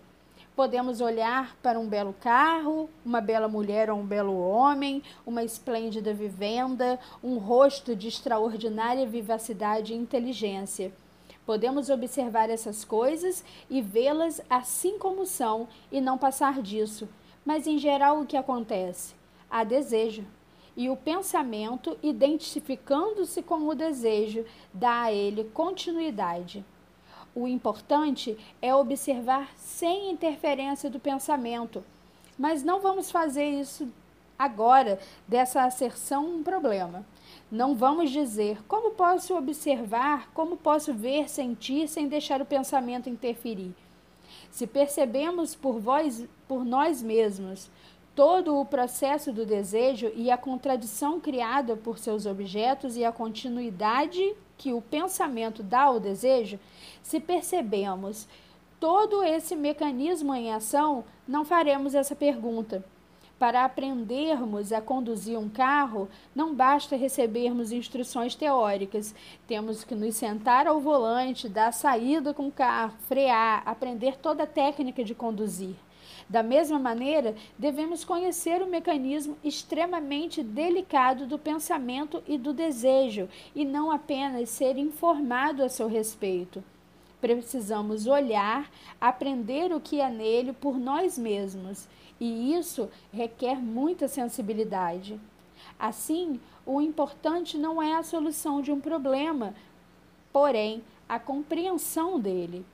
Podemos 0.54 1.00
olhar 1.00 1.56
para 1.60 1.80
um 1.80 1.88
belo 1.88 2.14
carro, 2.20 2.88
uma 3.04 3.20
bela 3.20 3.48
mulher 3.48 3.90
ou 3.90 3.98
um 3.98 4.06
belo 4.06 4.38
homem, 4.38 5.02
uma 5.26 5.42
esplêndida 5.42 6.14
vivenda, 6.14 7.00
um 7.20 7.36
rosto 7.36 7.96
de 7.96 8.06
extraordinária 8.06 9.06
vivacidade 9.06 9.92
e 9.92 9.96
inteligência. 9.96 10.92
Podemos 11.46 11.88
observar 11.88 12.50
essas 12.50 12.84
coisas 12.84 13.44
e 13.70 13.80
vê-las 13.80 14.40
assim 14.50 14.98
como 14.98 15.24
são 15.24 15.68
e 15.92 16.00
não 16.00 16.18
passar 16.18 16.60
disso. 16.60 17.08
Mas 17.44 17.68
em 17.68 17.78
geral 17.78 18.20
o 18.20 18.26
que 18.26 18.36
acontece? 18.36 19.14
Há 19.48 19.62
desejo. 19.62 20.24
E 20.76 20.90
o 20.90 20.96
pensamento, 20.96 21.96
identificando-se 22.02 23.40
com 23.42 23.68
o 23.68 23.74
desejo, 23.74 24.44
dá 24.74 25.04
a 25.04 25.12
ele 25.12 25.44
continuidade. 25.54 26.64
O 27.34 27.46
importante 27.46 28.36
é 28.60 28.74
observar 28.74 29.48
sem 29.56 30.10
interferência 30.10 30.90
do 30.90 30.98
pensamento. 30.98 31.84
Mas 32.36 32.62
não 32.62 32.80
vamos 32.80 33.10
fazer 33.10 33.48
isso 33.48 33.88
agora, 34.38 34.98
dessa 35.26 35.62
asserção 35.62 36.26
um 36.26 36.42
problema. 36.42 37.06
Não 37.50 37.74
vamos 37.74 38.10
dizer 38.10 38.58
como 38.66 38.90
posso 38.92 39.36
observar, 39.36 40.30
como 40.32 40.56
posso 40.56 40.92
ver, 40.92 41.28
sentir 41.28 41.88
sem 41.88 42.08
deixar 42.08 42.40
o 42.40 42.46
pensamento 42.46 43.08
interferir. 43.08 43.74
Se 44.50 44.66
percebemos 44.66 45.54
por, 45.54 45.78
vós, 45.78 46.26
por 46.48 46.64
nós 46.64 47.02
mesmos 47.02 47.70
todo 48.14 48.58
o 48.58 48.64
processo 48.64 49.30
do 49.30 49.44
desejo 49.44 50.10
e 50.14 50.30
a 50.30 50.38
contradição 50.38 51.20
criada 51.20 51.76
por 51.76 51.98
seus 51.98 52.24
objetos 52.24 52.96
e 52.96 53.04
a 53.04 53.12
continuidade 53.12 54.34
que 54.56 54.72
o 54.72 54.80
pensamento 54.80 55.62
dá 55.62 55.82
ao 55.82 56.00
desejo, 56.00 56.58
se 57.02 57.20
percebemos 57.20 58.26
todo 58.80 59.22
esse 59.22 59.54
mecanismo 59.54 60.34
em 60.34 60.52
ação, 60.52 61.04
não 61.28 61.44
faremos 61.44 61.94
essa 61.94 62.16
pergunta. 62.16 62.82
Para 63.38 63.66
aprendermos 63.66 64.72
a 64.72 64.80
conduzir 64.80 65.38
um 65.38 65.48
carro, 65.48 66.08
não 66.34 66.54
basta 66.54 66.96
recebermos 66.96 67.70
instruções 67.70 68.34
teóricas. 68.34 69.14
Temos 69.46 69.84
que 69.84 69.94
nos 69.94 70.16
sentar 70.16 70.66
ao 70.66 70.80
volante, 70.80 71.46
dar 71.46 71.70
saída 71.70 72.32
com 72.32 72.48
o 72.48 72.52
carro, 72.52 72.94
frear, 73.06 73.62
aprender 73.66 74.16
toda 74.16 74.44
a 74.44 74.46
técnica 74.46 75.04
de 75.04 75.14
conduzir. 75.14 75.74
Da 76.26 76.42
mesma 76.42 76.78
maneira, 76.78 77.34
devemos 77.58 78.04
conhecer 78.04 78.62
o 78.62 78.66
mecanismo 78.66 79.36
extremamente 79.44 80.42
delicado 80.42 81.26
do 81.26 81.38
pensamento 81.38 82.22
e 82.26 82.38
do 82.38 82.54
desejo, 82.54 83.28
e 83.54 83.66
não 83.66 83.90
apenas 83.90 84.48
ser 84.48 84.78
informado 84.78 85.62
a 85.62 85.68
seu 85.68 85.88
respeito. 85.88 86.64
Precisamos 87.20 88.06
olhar, 88.06 88.70
aprender 89.00 89.72
o 89.72 89.80
que 89.80 90.00
é 90.00 90.08
nele 90.08 90.52
por 90.52 90.78
nós 90.78 91.18
mesmos, 91.18 91.86
e 92.20 92.54
isso 92.54 92.88
requer 93.12 93.56
muita 93.56 94.08
sensibilidade. 94.08 95.20
Assim, 95.78 96.40
o 96.64 96.80
importante 96.80 97.58
não 97.58 97.82
é 97.82 97.94
a 97.94 98.02
solução 98.02 98.60
de 98.60 98.72
um 98.72 98.80
problema, 98.80 99.54
porém 100.32 100.82
a 101.08 101.18
compreensão 101.18 102.18
dele. 102.18 102.64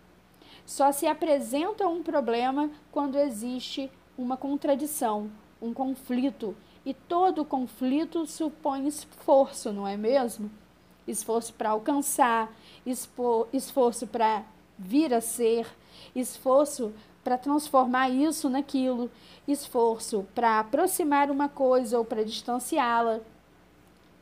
Só 0.65 0.93
se 0.93 1.07
apresenta 1.07 1.87
um 1.89 2.03
problema 2.03 2.71
quando 2.91 3.19
existe 3.19 3.91
uma 4.17 4.37
contradição, 4.37 5.31
um 5.61 5.73
conflito, 5.73 6.57
e 6.85 6.93
todo 6.93 7.45
conflito 7.45 8.27
supõe 8.27 8.87
esforço, 8.87 9.73
não 9.73 9.87
é 9.87 9.97
mesmo? 9.97 10.51
Esforço 11.07 11.53
para 11.55 11.71
alcançar, 11.71 12.53
esforço 13.53 14.07
para 14.07 14.45
vir 14.79 15.13
a 15.15 15.21
ser, 15.21 15.67
esforço 16.15 16.93
para 17.23 17.39
transformar 17.39 18.09
isso 18.09 18.49
naquilo, 18.49 19.11
esforço 19.47 20.27
para 20.35 20.59
aproximar 20.59 21.31
uma 21.31 21.49
coisa 21.49 21.99
ou 21.99 22.05
para 22.05 22.25
distanciá-la. 22.25 23.21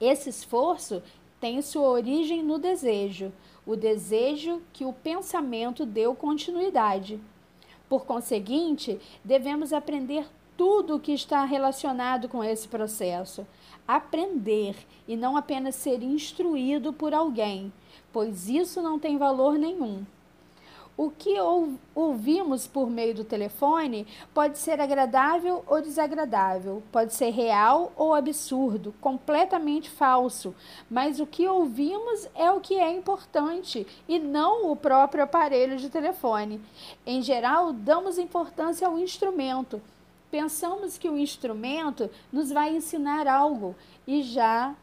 Esse 0.01 0.31
esforço 0.31 1.03
tem 1.41 1.63
sua 1.63 1.89
origem 1.89 2.43
no 2.43 2.59
desejo, 2.59 3.33
o 3.67 3.77
desejo 3.77 4.61
que 4.73 4.85
o 4.85 4.93
pensamento 4.93 5.87
deu 5.87 6.15
continuidade. 6.15 7.21
Por 7.89 8.05
conseguinte, 8.05 9.01
devemos 9.25 9.73
aprender 9.73 10.27
tudo 10.57 10.97
o 10.97 11.01
que 11.01 11.13
está 11.13 11.43
relacionado 11.45 12.29
com 12.29 12.45
esse 12.45 12.69
processo. 12.69 13.47
Aprender 13.89 14.77
e 15.09 15.17
não 15.17 15.37
apenas 15.37 15.75
ser 15.75 16.03
instruído 16.03 16.93
por 16.93 17.15
alguém, 17.15 17.73
pois 18.13 18.49
isso 18.49 18.83
não 18.83 18.99
tem 18.99 19.17
valor 19.17 19.59
nenhum. 19.59 20.05
O 21.03 21.11
que 21.11 21.35
ouvimos 21.95 22.67
por 22.67 22.91
meio 22.91 23.15
do 23.15 23.25
telefone 23.25 24.07
pode 24.35 24.59
ser 24.59 24.79
agradável 24.83 25.65
ou 25.67 25.81
desagradável, 25.81 26.83
pode 26.93 27.15
ser 27.15 27.31
real 27.31 27.91
ou 27.97 28.15
absurdo, 28.15 28.95
completamente 29.01 29.89
falso, 29.89 30.55
mas 30.91 31.19
o 31.19 31.25
que 31.25 31.49
ouvimos 31.49 32.29
é 32.35 32.53
o 32.53 32.61
que 32.61 32.75
é 32.75 32.95
importante 32.95 33.87
e 34.07 34.19
não 34.19 34.71
o 34.71 34.77
próprio 34.77 35.25
aparelho 35.25 35.79
de 35.79 35.89
telefone. 35.89 36.61
Em 37.07 37.23
geral, 37.23 37.73
damos 37.73 38.19
importância 38.19 38.87
ao 38.87 38.99
instrumento. 38.99 39.81
Pensamos 40.31 40.99
que 40.99 41.09
o 41.09 41.17
instrumento 41.17 42.11
nos 42.31 42.51
vai 42.53 42.77
ensinar 42.77 43.27
algo 43.27 43.75
e 44.07 44.23
já 44.23 44.75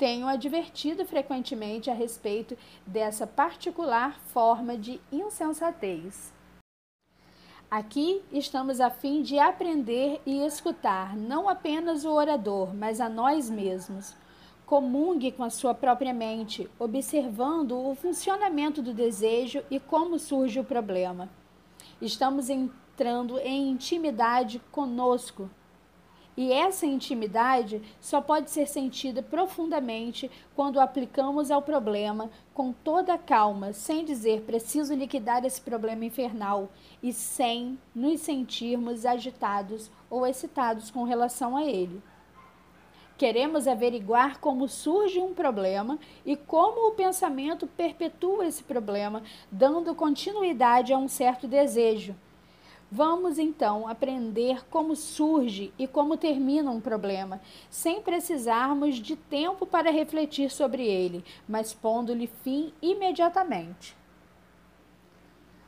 tenho 0.00 0.26
advertido 0.26 1.04
frequentemente 1.04 1.90
a 1.90 1.94
respeito 1.94 2.56
dessa 2.86 3.26
particular 3.26 4.18
forma 4.18 4.74
de 4.74 4.98
insensatez. 5.12 6.32
Aqui 7.70 8.22
estamos 8.32 8.80
a 8.80 8.88
fim 8.88 9.20
de 9.20 9.38
aprender 9.38 10.22
e 10.24 10.42
escutar 10.46 11.14
não 11.14 11.50
apenas 11.50 12.06
o 12.06 12.12
orador, 12.12 12.74
mas 12.74 12.98
a 12.98 13.10
nós 13.10 13.50
mesmos. 13.50 14.16
Comungue 14.64 15.32
com 15.32 15.44
a 15.44 15.50
sua 15.50 15.74
própria 15.74 16.14
mente, 16.14 16.66
observando 16.78 17.78
o 17.78 17.94
funcionamento 17.94 18.80
do 18.80 18.94
desejo 18.94 19.62
e 19.70 19.78
como 19.78 20.18
surge 20.18 20.58
o 20.58 20.64
problema. 20.64 21.28
Estamos 22.00 22.48
entrando 22.48 23.38
em 23.40 23.68
intimidade 23.68 24.62
conosco, 24.72 25.50
e 26.40 26.54
essa 26.54 26.86
intimidade 26.86 27.82
só 28.00 28.18
pode 28.18 28.50
ser 28.50 28.66
sentida 28.66 29.22
profundamente 29.22 30.30
quando 30.56 30.80
aplicamos 30.80 31.50
ao 31.50 31.60
problema 31.60 32.30
com 32.54 32.72
toda 32.72 33.18
calma, 33.18 33.74
sem 33.74 34.06
dizer 34.06 34.40
preciso 34.46 34.94
liquidar 34.94 35.44
esse 35.44 35.60
problema 35.60 36.02
infernal 36.02 36.70
e 37.02 37.12
sem 37.12 37.78
nos 37.94 38.20
sentirmos 38.22 39.04
agitados 39.04 39.90
ou 40.08 40.26
excitados 40.26 40.90
com 40.90 41.02
relação 41.02 41.58
a 41.58 41.62
ele. 41.62 42.02
Queremos 43.18 43.68
averiguar 43.68 44.40
como 44.40 44.66
surge 44.66 45.20
um 45.20 45.34
problema 45.34 45.98
e 46.24 46.36
como 46.36 46.88
o 46.88 46.94
pensamento 46.94 47.66
perpetua 47.66 48.46
esse 48.46 48.62
problema, 48.62 49.22
dando 49.52 49.94
continuidade 49.94 50.90
a 50.90 50.96
um 50.96 51.06
certo 51.06 51.46
desejo 51.46 52.16
Vamos 52.92 53.38
então 53.38 53.86
aprender 53.86 54.66
como 54.68 54.96
surge 54.96 55.72
e 55.78 55.86
como 55.86 56.16
termina 56.16 56.72
um 56.72 56.80
problema, 56.80 57.40
sem 57.70 58.02
precisarmos 58.02 58.96
de 58.96 59.14
tempo 59.14 59.64
para 59.64 59.92
refletir 59.92 60.50
sobre 60.50 60.84
ele, 60.84 61.24
mas 61.48 61.72
pondo-lhe 61.72 62.26
fim 62.42 62.72
imediatamente. 62.82 63.96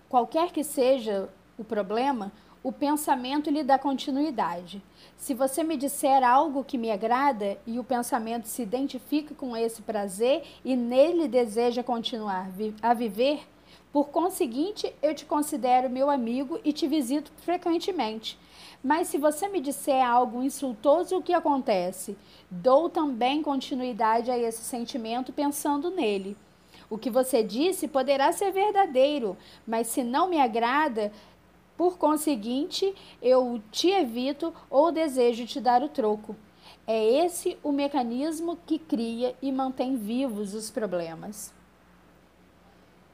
Qualquer 0.09 0.51
que 0.51 0.65
seja 0.65 1.29
o 1.57 1.63
problema, 1.63 2.33
o 2.63 2.73
pensamento 2.73 3.51
lhe 3.51 3.63
dá 3.63 3.79
continuidade. 3.79 4.83
Se 5.17 5.33
você 5.33 5.63
me 5.63 5.77
disser 5.77 6.25
algo 6.25 6.65
que 6.65 6.77
me 6.77 6.91
agrada 6.91 7.57
e 7.67 7.79
o 7.79 7.85
pensamento 7.85 8.47
se 8.47 8.63
identifica 8.63 9.33
com 9.35 9.57
esse 9.57 9.83
prazer 9.83 10.43
e 10.65 10.77
nele 10.77 11.29
deseja 11.29 11.83
continuar 11.83 12.51
a 12.83 12.95
viver, 12.95 13.47
por 13.93 14.09
conseguinte, 14.09 14.91
eu 15.03 15.15
te 15.15 15.27
considero 15.27 15.91
meu 15.91 16.09
amigo 16.09 16.59
e 16.65 16.73
te 16.73 16.89
visito 16.89 17.31
frequentemente. 17.43 18.39
Mas 18.83 19.09
se 19.09 19.19
você 19.19 19.49
me 19.49 19.61
disser 19.61 20.05
algo 20.05 20.43
insultoso, 20.43 21.19
o 21.19 21.23
que 21.23 21.35
acontece? 21.35 22.17
Dou 22.51 22.89
também 22.89 23.43
continuidade 23.43 24.31
a 24.31 24.39
esse 24.39 24.63
sentimento 24.63 25.33
pensando 25.33 25.91
nele. 25.91 26.37
O 26.89 26.97
que 26.97 27.11
você 27.11 27.43
disse 27.43 27.87
poderá 27.87 28.33
ser 28.33 28.51
verdadeiro, 28.51 29.37
mas 29.67 29.89
se 29.89 30.03
não 30.03 30.29
me 30.29 30.41
agrada, 30.41 31.13
por 31.77 31.99
conseguinte, 31.99 32.95
eu 33.21 33.63
te 33.71 33.91
evito 33.91 34.55
ou 34.71 34.91
desejo 34.91 35.47
te 35.47 35.61
dar 35.61 35.83
o 35.83 35.89
troco. 35.89 36.35
É 36.87 37.25
esse 37.25 37.59
o 37.63 37.71
mecanismo 37.73 38.59
que 38.67 38.79
cria 38.79 39.35
e 39.41 39.53
mantém 39.53 39.97
vivos 39.97 40.55
os 40.55 40.71
problemas. 40.71 41.53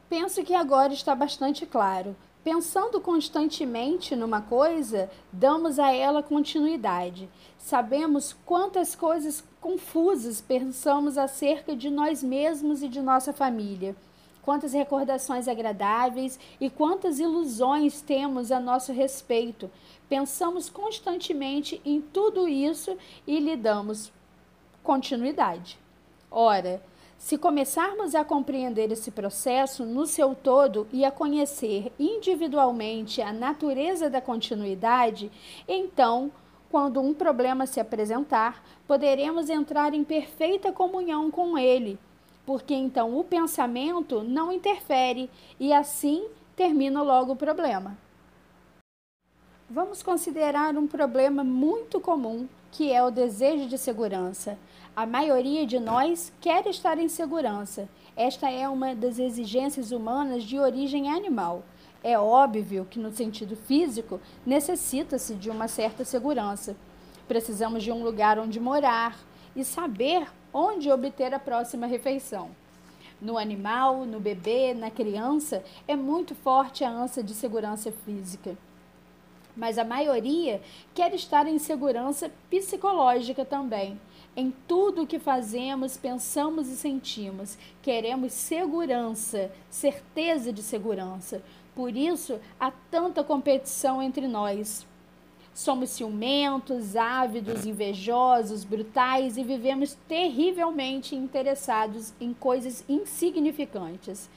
Penso 0.08 0.42
que 0.42 0.54
agora 0.54 0.92
está 0.92 1.14
bastante 1.14 1.66
claro. 1.66 2.16
Pensando 2.42 2.98
constantemente 2.98 4.16
numa 4.16 4.40
coisa, 4.40 5.10
damos 5.30 5.78
a 5.78 5.92
ela 5.92 6.22
continuidade. 6.22 7.28
Sabemos 7.58 8.34
quantas 8.46 8.94
coisas 8.94 9.44
confusas 9.60 10.40
pensamos 10.40 11.18
acerca 11.18 11.76
de 11.76 11.90
nós 11.90 12.22
mesmos 12.22 12.82
e 12.82 12.88
de 12.88 13.02
nossa 13.02 13.34
família, 13.34 13.94
quantas 14.40 14.72
recordações 14.72 15.46
agradáveis 15.46 16.38
e 16.58 16.70
quantas 16.70 17.18
ilusões 17.18 18.00
temos 18.00 18.50
a 18.50 18.58
nosso 18.58 18.92
respeito. 18.92 19.70
Pensamos 20.08 20.70
constantemente 20.70 21.82
em 21.84 22.00
tudo 22.00 22.48
isso 22.48 22.96
e 23.26 23.38
lhe 23.40 23.56
damos 23.56 24.10
continuidade. 24.82 25.78
Ora, 26.30 26.82
se 27.18 27.37
começarmos 27.37 28.14
a 28.14 28.24
compreender 28.24 28.92
esse 28.92 29.11
processo 29.11 29.85
no 29.85 30.07
seu 30.07 30.37
todo 30.37 30.87
e 30.92 31.04
a 31.04 31.11
conhecer 31.11 31.92
individualmente 31.98 33.20
a 33.20 33.33
natureza 33.33 34.09
da 34.09 34.20
continuidade, 34.20 35.31
então, 35.66 36.31
quando 36.70 37.00
um 37.00 37.12
problema 37.12 37.66
se 37.66 37.81
apresentar, 37.81 38.62
poderemos 38.87 39.50
entrar 39.50 39.94
em 39.94 40.04
perfeita 40.04 40.70
comunhão 40.70 41.28
com 41.28 41.59
ele, 41.59 41.98
porque 42.46 42.72
então 42.72 43.18
o 43.18 43.24
pensamento 43.24 44.22
não 44.22 44.52
interfere 44.52 45.28
e 45.59 45.72
assim 45.72 46.24
termina 46.54 47.02
logo 47.02 47.33
o 47.33 47.37
problema. 47.37 47.98
Vamos 49.68 50.02
considerar 50.02 50.76
um 50.76 50.87
problema 50.87 51.42
muito 51.42 52.00
comum, 52.00 52.48
que 52.70 52.92
é 52.92 53.02
o 53.02 53.11
desejo 53.11 53.68
de 53.68 53.78
segurança. 53.78 54.59
A 54.94 55.07
maioria 55.07 55.64
de 55.64 55.78
nós 55.78 56.33
quer 56.40 56.66
estar 56.66 56.98
em 56.98 57.09
segurança. 57.09 57.88
Esta 58.16 58.50
é 58.50 58.68
uma 58.68 58.94
das 58.94 59.18
exigências 59.18 59.92
humanas 59.92 60.42
de 60.42 60.59
origem 60.59 61.09
animal. 61.09 61.62
É 62.02 62.18
óbvio 62.18 62.87
que, 62.88 62.98
no 62.98 63.12
sentido 63.12 63.57
físico, 63.57 64.20
necessita-se 64.44 65.35
de 65.35 65.50
uma 65.50 65.68
certa 65.68 66.04
segurança. 66.04 66.76
Precisamos 67.26 67.83
de 67.83 67.92
um 67.92 68.02
lugar 68.02 68.38
onde 68.38 68.59
morar 68.59 69.18
e 69.54 69.64
saber 69.64 70.26
onde 70.52 70.90
obter 70.90 71.35
a 71.35 71.38
próxima 71.38 71.87
refeição. 71.87 72.50
No 73.20 73.37
animal, 73.37 74.04
no 74.04 74.20
bebê, 74.20 74.72
na 74.74 74.90
criança, 74.90 75.64
é 75.88 75.96
muito 75.96 76.35
forte 76.37 76.85
a 76.85 76.90
ânsia 76.90 77.22
de 77.22 77.35
segurança 77.35 77.90
física. 77.90 78.57
Mas 79.58 79.76
a 79.76 79.82
maioria 79.82 80.62
quer 80.94 81.12
estar 81.12 81.48
em 81.48 81.58
segurança 81.58 82.30
psicológica 82.48 83.44
também. 83.44 84.00
Em 84.36 84.54
tudo 84.68 85.02
o 85.02 85.06
que 85.06 85.18
fazemos, 85.18 85.96
pensamos 85.96 86.68
e 86.68 86.76
sentimos, 86.76 87.58
queremos 87.82 88.32
segurança, 88.32 89.50
certeza 89.68 90.52
de 90.52 90.62
segurança. 90.62 91.42
Por 91.74 91.96
isso, 91.96 92.38
há 92.58 92.70
tanta 92.70 93.24
competição 93.24 94.00
entre 94.00 94.28
nós. 94.28 94.86
Somos 95.52 95.90
ciumentos, 95.90 96.94
ávidos, 96.94 97.66
invejosos, 97.66 98.62
brutais 98.62 99.36
e 99.36 99.42
vivemos 99.42 99.98
terrivelmente 100.06 101.16
interessados 101.16 102.12
em 102.20 102.32
coisas 102.32 102.84
insignificantes. 102.88 104.30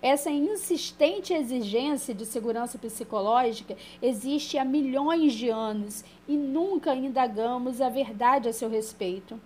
Essa 0.00 0.30
insistente 0.30 1.34
exigência 1.34 2.14
de 2.14 2.24
segurança 2.24 2.78
psicológica 2.78 3.76
existe 4.00 4.56
há 4.56 4.64
milhões 4.64 5.32
de 5.32 5.48
anos 5.48 6.04
e 6.28 6.36
nunca 6.36 6.94
indagamos 6.94 7.80
a 7.80 7.88
verdade 7.88 8.48
a 8.48 8.52
seu 8.52 8.70
respeito. 8.70 9.40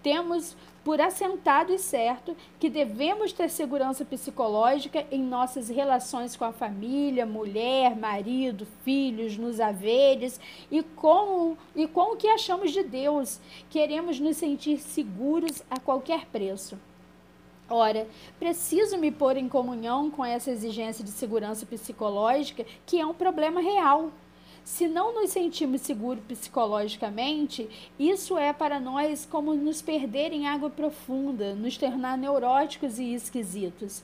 Temos 0.00 0.56
por 0.84 1.00
assentado 1.00 1.72
e 1.72 1.78
certo 1.78 2.36
que 2.60 2.70
devemos 2.70 3.32
ter 3.32 3.50
segurança 3.50 4.04
psicológica 4.04 5.04
em 5.10 5.20
nossas 5.20 5.68
relações 5.68 6.36
com 6.36 6.44
a 6.44 6.52
família, 6.52 7.26
mulher, 7.26 7.96
marido, 7.96 8.68
filhos, 8.84 9.36
nos 9.36 9.58
haveres 9.58 10.40
e 10.70 10.80
com, 10.80 11.56
e 11.74 11.88
com 11.88 12.12
o 12.12 12.16
que 12.16 12.28
achamos 12.28 12.70
de 12.70 12.84
Deus. 12.84 13.40
Queremos 13.68 14.20
nos 14.20 14.36
sentir 14.36 14.78
seguros 14.78 15.60
a 15.68 15.80
qualquer 15.80 16.26
preço. 16.26 16.78
Ora, 17.70 18.08
preciso 18.38 18.96
me 18.96 19.10
pôr 19.10 19.36
em 19.36 19.46
comunhão 19.46 20.10
com 20.10 20.24
essa 20.24 20.50
exigência 20.50 21.04
de 21.04 21.10
segurança 21.10 21.66
psicológica, 21.66 22.64
que 22.86 22.98
é 22.98 23.04
um 23.04 23.12
problema 23.12 23.60
real. 23.60 24.10
Se 24.64 24.88
não 24.88 25.14
nos 25.14 25.30
sentimos 25.30 25.82
seguros 25.82 26.24
psicologicamente, 26.24 27.68
isso 27.98 28.38
é 28.38 28.54
para 28.54 28.80
nós 28.80 29.26
como 29.26 29.52
nos 29.54 29.82
perder 29.82 30.32
em 30.32 30.46
água 30.46 30.70
profunda, 30.70 31.54
nos 31.54 31.76
tornar 31.76 32.16
neuróticos 32.16 32.98
e 32.98 33.12
esquisitos. 33.12 34.02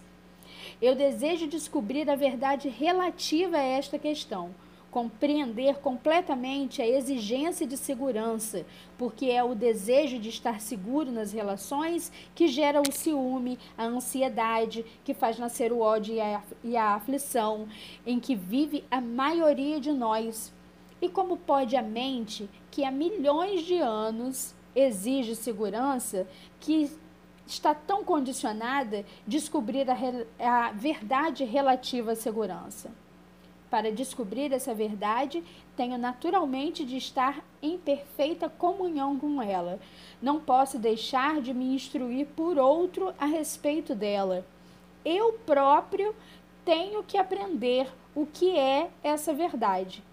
Eu 0.80 0.94
desejo 0.94 1.46
descobrir 1.46 2.08
a 2.10 2.16
verdade 2.16 2.68
relativa 2.68 3.56
a 3.56 3.62
esta 3.62 3.98
questão 3.98 4.54
compreender 4.94 5.78
completamente 5.80 6.80
a 6.80 6.86
exigência 6.86 7.66
de 7.66 7.76
segurança, 7.76 8.64
porque 8.96 9.26
é 9.26 9.42
o 9.42 9.52
desejo 9.52 10.20
de 10.20 10.28
estar 10.28 10.60
seguro 10.60 11.10
nas 11.10 11.32
relações 11.32 12.12
que 12.32 12.46
gera 12.46 12.80
o 12.80 12.92
ciúme, 12.92 13.58
a 13.76 13.86
ansiedade, 13.86 14.86
que 15.04 15.12
faz 15.12 15.36
nascer 15.36 15.72
o 15.72 15.80
ódio 15.80 16.14
e 16.14 16.20
a, 16.20 16.42
e 16.62 16.76
a 16.76 16.94
aflição, 16.94 17.66
em 18.06 18.20
que 18.20 18.36
vive 18.36 18.84
a 18.88 19.00
maioria 19.00 19.80
de 19.80 19.90
nós. 19.90 20.54
E 21.02 21.08
como 21.08 21.38
pode 21.38 21.74
a 21.74 21.82
mente, 21.82 22.48
que 22.70 22.84
há 22.84 22.92
milhões 22.92 23.62
de 23.62 23.78
anos 23.78 24.54
exige 24.76 25.34
segurança, 25.34 26.24
que 26.60 26.88
está 27.44 27.74
tão 27.74 28.04
condicionada, 28.04 29.04
descobrir 29.26 29.88
a, 29.90 30.68
a 30.68 30.70
verdade 30.70 31.42
relativa 31.42 32.12
à 32.12 32.14
segurança? 32.14 32.92
Para 33.74 33.90
descobrir 33.90 34.52
essa 34.52 34.72
verdade, 34.72 35.42
tenho 35.76 35.98
naturalmente 35.98 36.84
de 36.84 36.96
estar 36.96 37.44
em 37.60 37.76
perfeita 37.76 38.48
comunhão 38.48 39.18
com 39.18 39.42
ela. 39.42 39.80
Não 40.22 40.38
posso 40.38 40.78
deixar 40.78 41.40
de 41.40 41.52
me 41.52 41.74
instruir 41.74 42.28
por 42.36 42.56
outro 42.56 43.12
a 43.18 43.26
respeito 43.26 43.92
dela. 43.92 44.46
Eu 45.04 45.32
próprio 45.44 46.14
tenho 46.64 47.02
que 47.02 47.18
aprender 47.18 47.92
o 48.14 48.24
que 48.24 48.56
é 48.56 48.92
essa 49.02 49.34
verdade. 49.34 50.04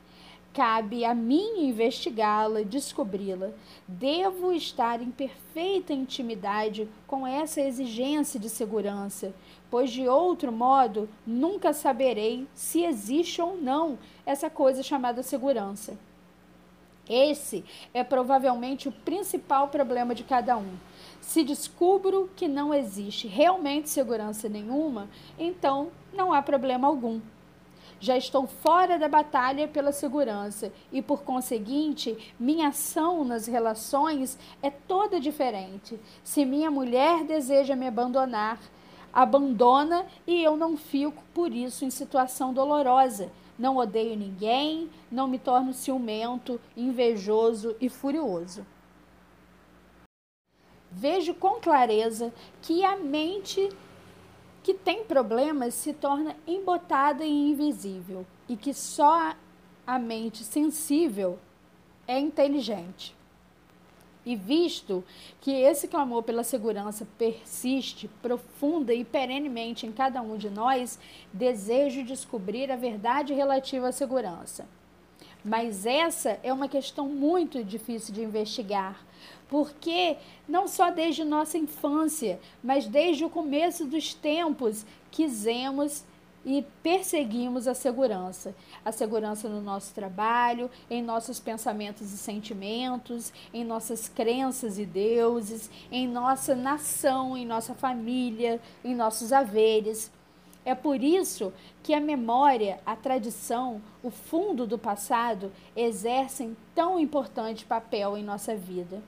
Cabe 0.53 1.05
a 1.05 1.13
mim 1.13 1.67
investigá-la, 1.67 2.63
descobri-la. 2.63 3.51
Devo 3.87 4.51
estar 4.51 5.03
em 5.03 5.11
perfeita 5.11 5.93
intimidade 5.93 6.89
com 7.05 7.27
essa 7.27 7.61
exigência 7.61 8.39
de 8.39 8.49
segurança, 8.49 9.33
pois 9.71 9.89
de 9.89 10.07
outro 10.07 10.51
modo 10.51 11.09
nunca 11.25 11.71
saberei 11.71 12.45
se 12.53 12.83
existe 12.83 13.41
ou 13.41 13.55
não 13.55 13.97
essa 14.25 14.49
coisa 14.49 14.83
chamada 14.83 15.23
segurança. 15.23 15.97
Esse 17.09 17.63
é 17.93 18.03
provavelmente 18.03 18.87
o 18.87 18.91
principal 18.91 19.69
problema 19.69 20.13
de 20.13 20.23
cada 20.23 20.57
um. 20.57 20.75
Se 21.19 21.43
descubro 21.43 22.29
que 22.35 22.47
não 22.47 22.73
existe 22.73 23.27
realmente 23.27 23.89
segurança 23.89 24.47
nenhuma, 24.47 25.09
então 25.39 25.89
não 26.13 26.31
há 26.31 26.41
problema 26.41 26.87
algum. 26.87 27.19
Já 27.99 28.17
estou 28.17 28.47
fora 28.47 28.97
da 28.97 29.07
batalha 29.07 29.67
pela 29.67 29.91
segurança 29.91 30.73
e, 30.91 31.03
por 31.03 31.21
conseguinte, 31.21 32.33
minha 32.39 32.69
ação 32.69 33.23
nas 33.23 33.45
relações 33.45 34.39
é 34.61 34.71
toda 34.71 35.19
diferente. 35.19 35.99
Se 36.23 36.43
minha 36.43 36.71
mulher 36.71 37.23
deseja 37.23 37.75
me 37.75 37.87
abandonar, 37.87 38.59
abandona 39.13 40.05
e 40.25 40.43
eu 40.43 40.55
não 40.55 40.77
fico 40.77 41.23
por 41.33 41.53
isso 41.53 41.85
em 41.85 41.89
situação 41.89 42.53
dolorosa. 42.53 43.31
Não 43.57 43.77
odeio 43.77 44.17
ninguém, 44.17 44.89
não 45.11 45.27
me 45.27 45.37
torno 45.37 45.73
ciumento, 45.73 46.59
invejoso 46.75 47.75
e 47.79 47.89
furioso. 47.89 48.65
Vejo 50.89 51.33
com 51.33 51.59
clareza 51.61 52.33
que 52.61 52.83
a 52.83 52.97
mente 52.97 53.69
que 54.63 54.73
tem 54.73 55.03
problemas 55.03 55.73
se 55.73 55.93
torna 55.93 56.35
embotada 56.45 57.25
e 57.25 57.51
invisível, 57.51 58.25
e 58.47 58.55
que 58.55 58.73
só 58.73 59.33
a 59.87 59.99
mente 59.99 60.43
sensível 60.43 61.39
é 62.07 62.19
inteligente. 62.19 63.15
E 64.25 64.35
visto 64.35 65.03
que 65.39 65.51
esse 65.51 65.87
clamor 65.87 66.21
pela 66.23 66.43
segurança 66.43 67.07
persiste 67.17 68.07
profunda 68.21 68.93
e 68.93 69.03
perenemente 69.03 69.87
em 69.87 69.91
cada 69.91 70.21
um 70.21 70.37
de 70.37 70.49
nós, 70.49 70.99
desejo 71.33 72.03
descobrir 72.03 72.71
a 72.71 72.75
verdade 72.75 73.33
relativa 73.33 73.87
à 73.87 73.91
segurança. 73.91 74.67
Mas 75.43 75.87
essa 75.87 76.39
é 76.43 76.53
uma 76.53 76.67
questão 76.67 77.07
muito 77.07 77.63
difícil 77.63 78.13
de 78.13 78.21
investigar, 78.21 79.03
porque 79.49 80.17
não 80.47 80.67
só 80.67 80.91
desde 80.91 81.23
nossa 81.23 81.57
infância, 81.57 82.39
mas 82.63 82.85
desde 82.85 83.25
o 83.25 83.29
começo 83.29 83.85
dos 83.85 84.13
tempos 84.13 84.85
quisemos 85.09 86.05
e 86.45 86.65
perseguimos 86.81 87.67
a 87.67 87.73
segurança. 87.73 88.55
A 88.83 88.91
segurança 88.91 89.47
no 89.47 89.61
nosso 89.61 89.93
trabalho, 89.93 90.69
em 90.89 91.01
nossos 91.01 91.39
pensamentos 91.39 92.11
e 92.11 92.17
sentimentos, 92.17 93.31
em 93.53 93.63
nossas 93.63 94.09
crenças 94.09 94.79
e 94.79 94.85
deuses, 94.85 95.69
em 95.91 96.07
nossa 96.07 96.55
nação, 96.55 97.37
em 97.37 97.45
nossa 97.45 97.73
família, 97.73 98.59
em 98.83 98.95
nossos 98.95 99.31
haveres. 99.31 100.11
É 100.63 100.75
por 100.75 101.03
isso 101.03 101.51
que 101.81 101.93
a 101.93 101.99
memória, 101.99 102.79
a 102.85 102.95
tradição, 102.95 103.81
o 104.03 104.11
fundo 104.11 104.67
do 104.67 104.77
passado 104.77 105.51
exercem 105.75 106.55
tão 106.75 106.99
importante 106.99 107.65
papel 107.65 108.17
em 108.17 108.23
nossa 108.23 108.55
vida. 108.55 109.01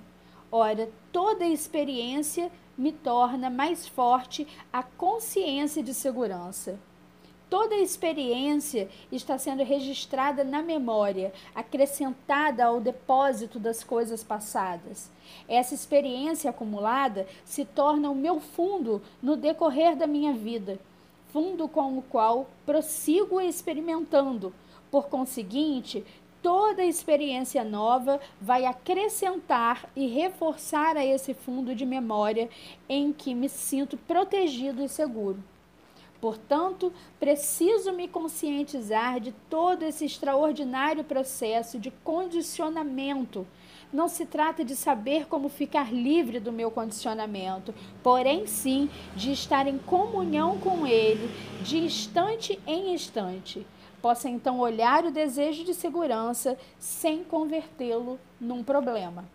Ora, 0.51 0.89
toda 1.11 1.45
experiência 1.45 2.51
me 2.77 2.91
torna 2.91 3.49
mais 3.49 3.87
forte 3.87 4.47
a 4.71 4.81
consciência 4.81 5.83
de 5.83 5.93
segurança. 5.93 6.79
Toda 7.53 7.75
a 7.75 7.81
experiência 7.81 8.89
está 9.11 9.37
sendo 9.37 9.63
registrada 9.63 10.43
na 10.43 10.63
memória, 10.63 11.31
acrescentada 11.53 12.65
ao 12.65 12.81
depósito 12.81 13.59
das 13.59 13.83
coisas 13.83 14.23
passadas. 14.23 15.11
Essa 15.47 15.75
experiência 15.75 16.49
acumulada 16.49 17.27
se 17.45 17.63
torna 17.63 18.09
o 18.09 18.15
meu 18.15 18.39
fundo 18.39 19.03
no 19.21 19.35
decorrer 19.35 19.95
da 19.95 20.07
minha 20.07 20.33
vida 20.33 20.79
fundo 21.31 21.67
com 21.67 21.95
o 21.95 22.01
qual 22.01 22.47
prossigo 22.65 23.39
experimentando. 23.39 24.51
Por 24.89 25.05
conseguinte, 25.05 26.03
toda 26.41 26.83
experiência 26.83 27.63
nova 27.63 28.19
vai 28.41 28.65
acrescentar 28.65 29.87
e 29.95 30.07
reforçar 30.07 30.97
a 30.97 31.05
esse 31.05 31.35
fundo 31.35 31.75
de 31.75 31.85
memória 31.85 32.49
em 32.89 33.13
que 33.13 33.35
me 33.35 33.47
sinto 33.47 33.95
protegido 33.95 34.83
e 34.83 34.89
seguro. 34.89 35.52
Portanto, 36.23 36.93
preciso 37.19 37.91
me 37.91 38.07
conscientizar 38.07 39.19
de 39.19 39.33
todo 39.49 39.83
esse 39.83 40.05
extraordinário 40.05 41.03
processo 41.03 41.77
de 41.77 41.91
condicionamento 41.91 43.45
não 43.91 44.07
se 44.07 44.25
trata 44.25 44.63
de 44.63 44.73
saber 44.73 45.27
como 45.27 45.49
ficar 45.49 45.93
livre 45.93 46.39
do 46.39 46.49
meu 46.49 46.71
condicionamento, 46.71 47.75
porém 48.01 48.47
sim 48.47 48.89
de 49.13 49.33
estar 49.33 49.67
em 49.67 49.77
comunhão 49.77 50.57
com 50.59 50.87
ele 50.87 51.29
de 51.61 51.79
instante 51.79 52.57
em 52.65 52.93
instante. 52.93 53.67
Possa 54.01 54.29
então 54.29 54.61
olhar 54.61 55.03
o 55.03 55.11
desejo 55.11 55.65
de 55.65 55.73
segurança 55.73 56.57
sem 56.79 57.21
convertê-lo 57.21 58.17
num 58.39 58.63
problema. 58.63 59.25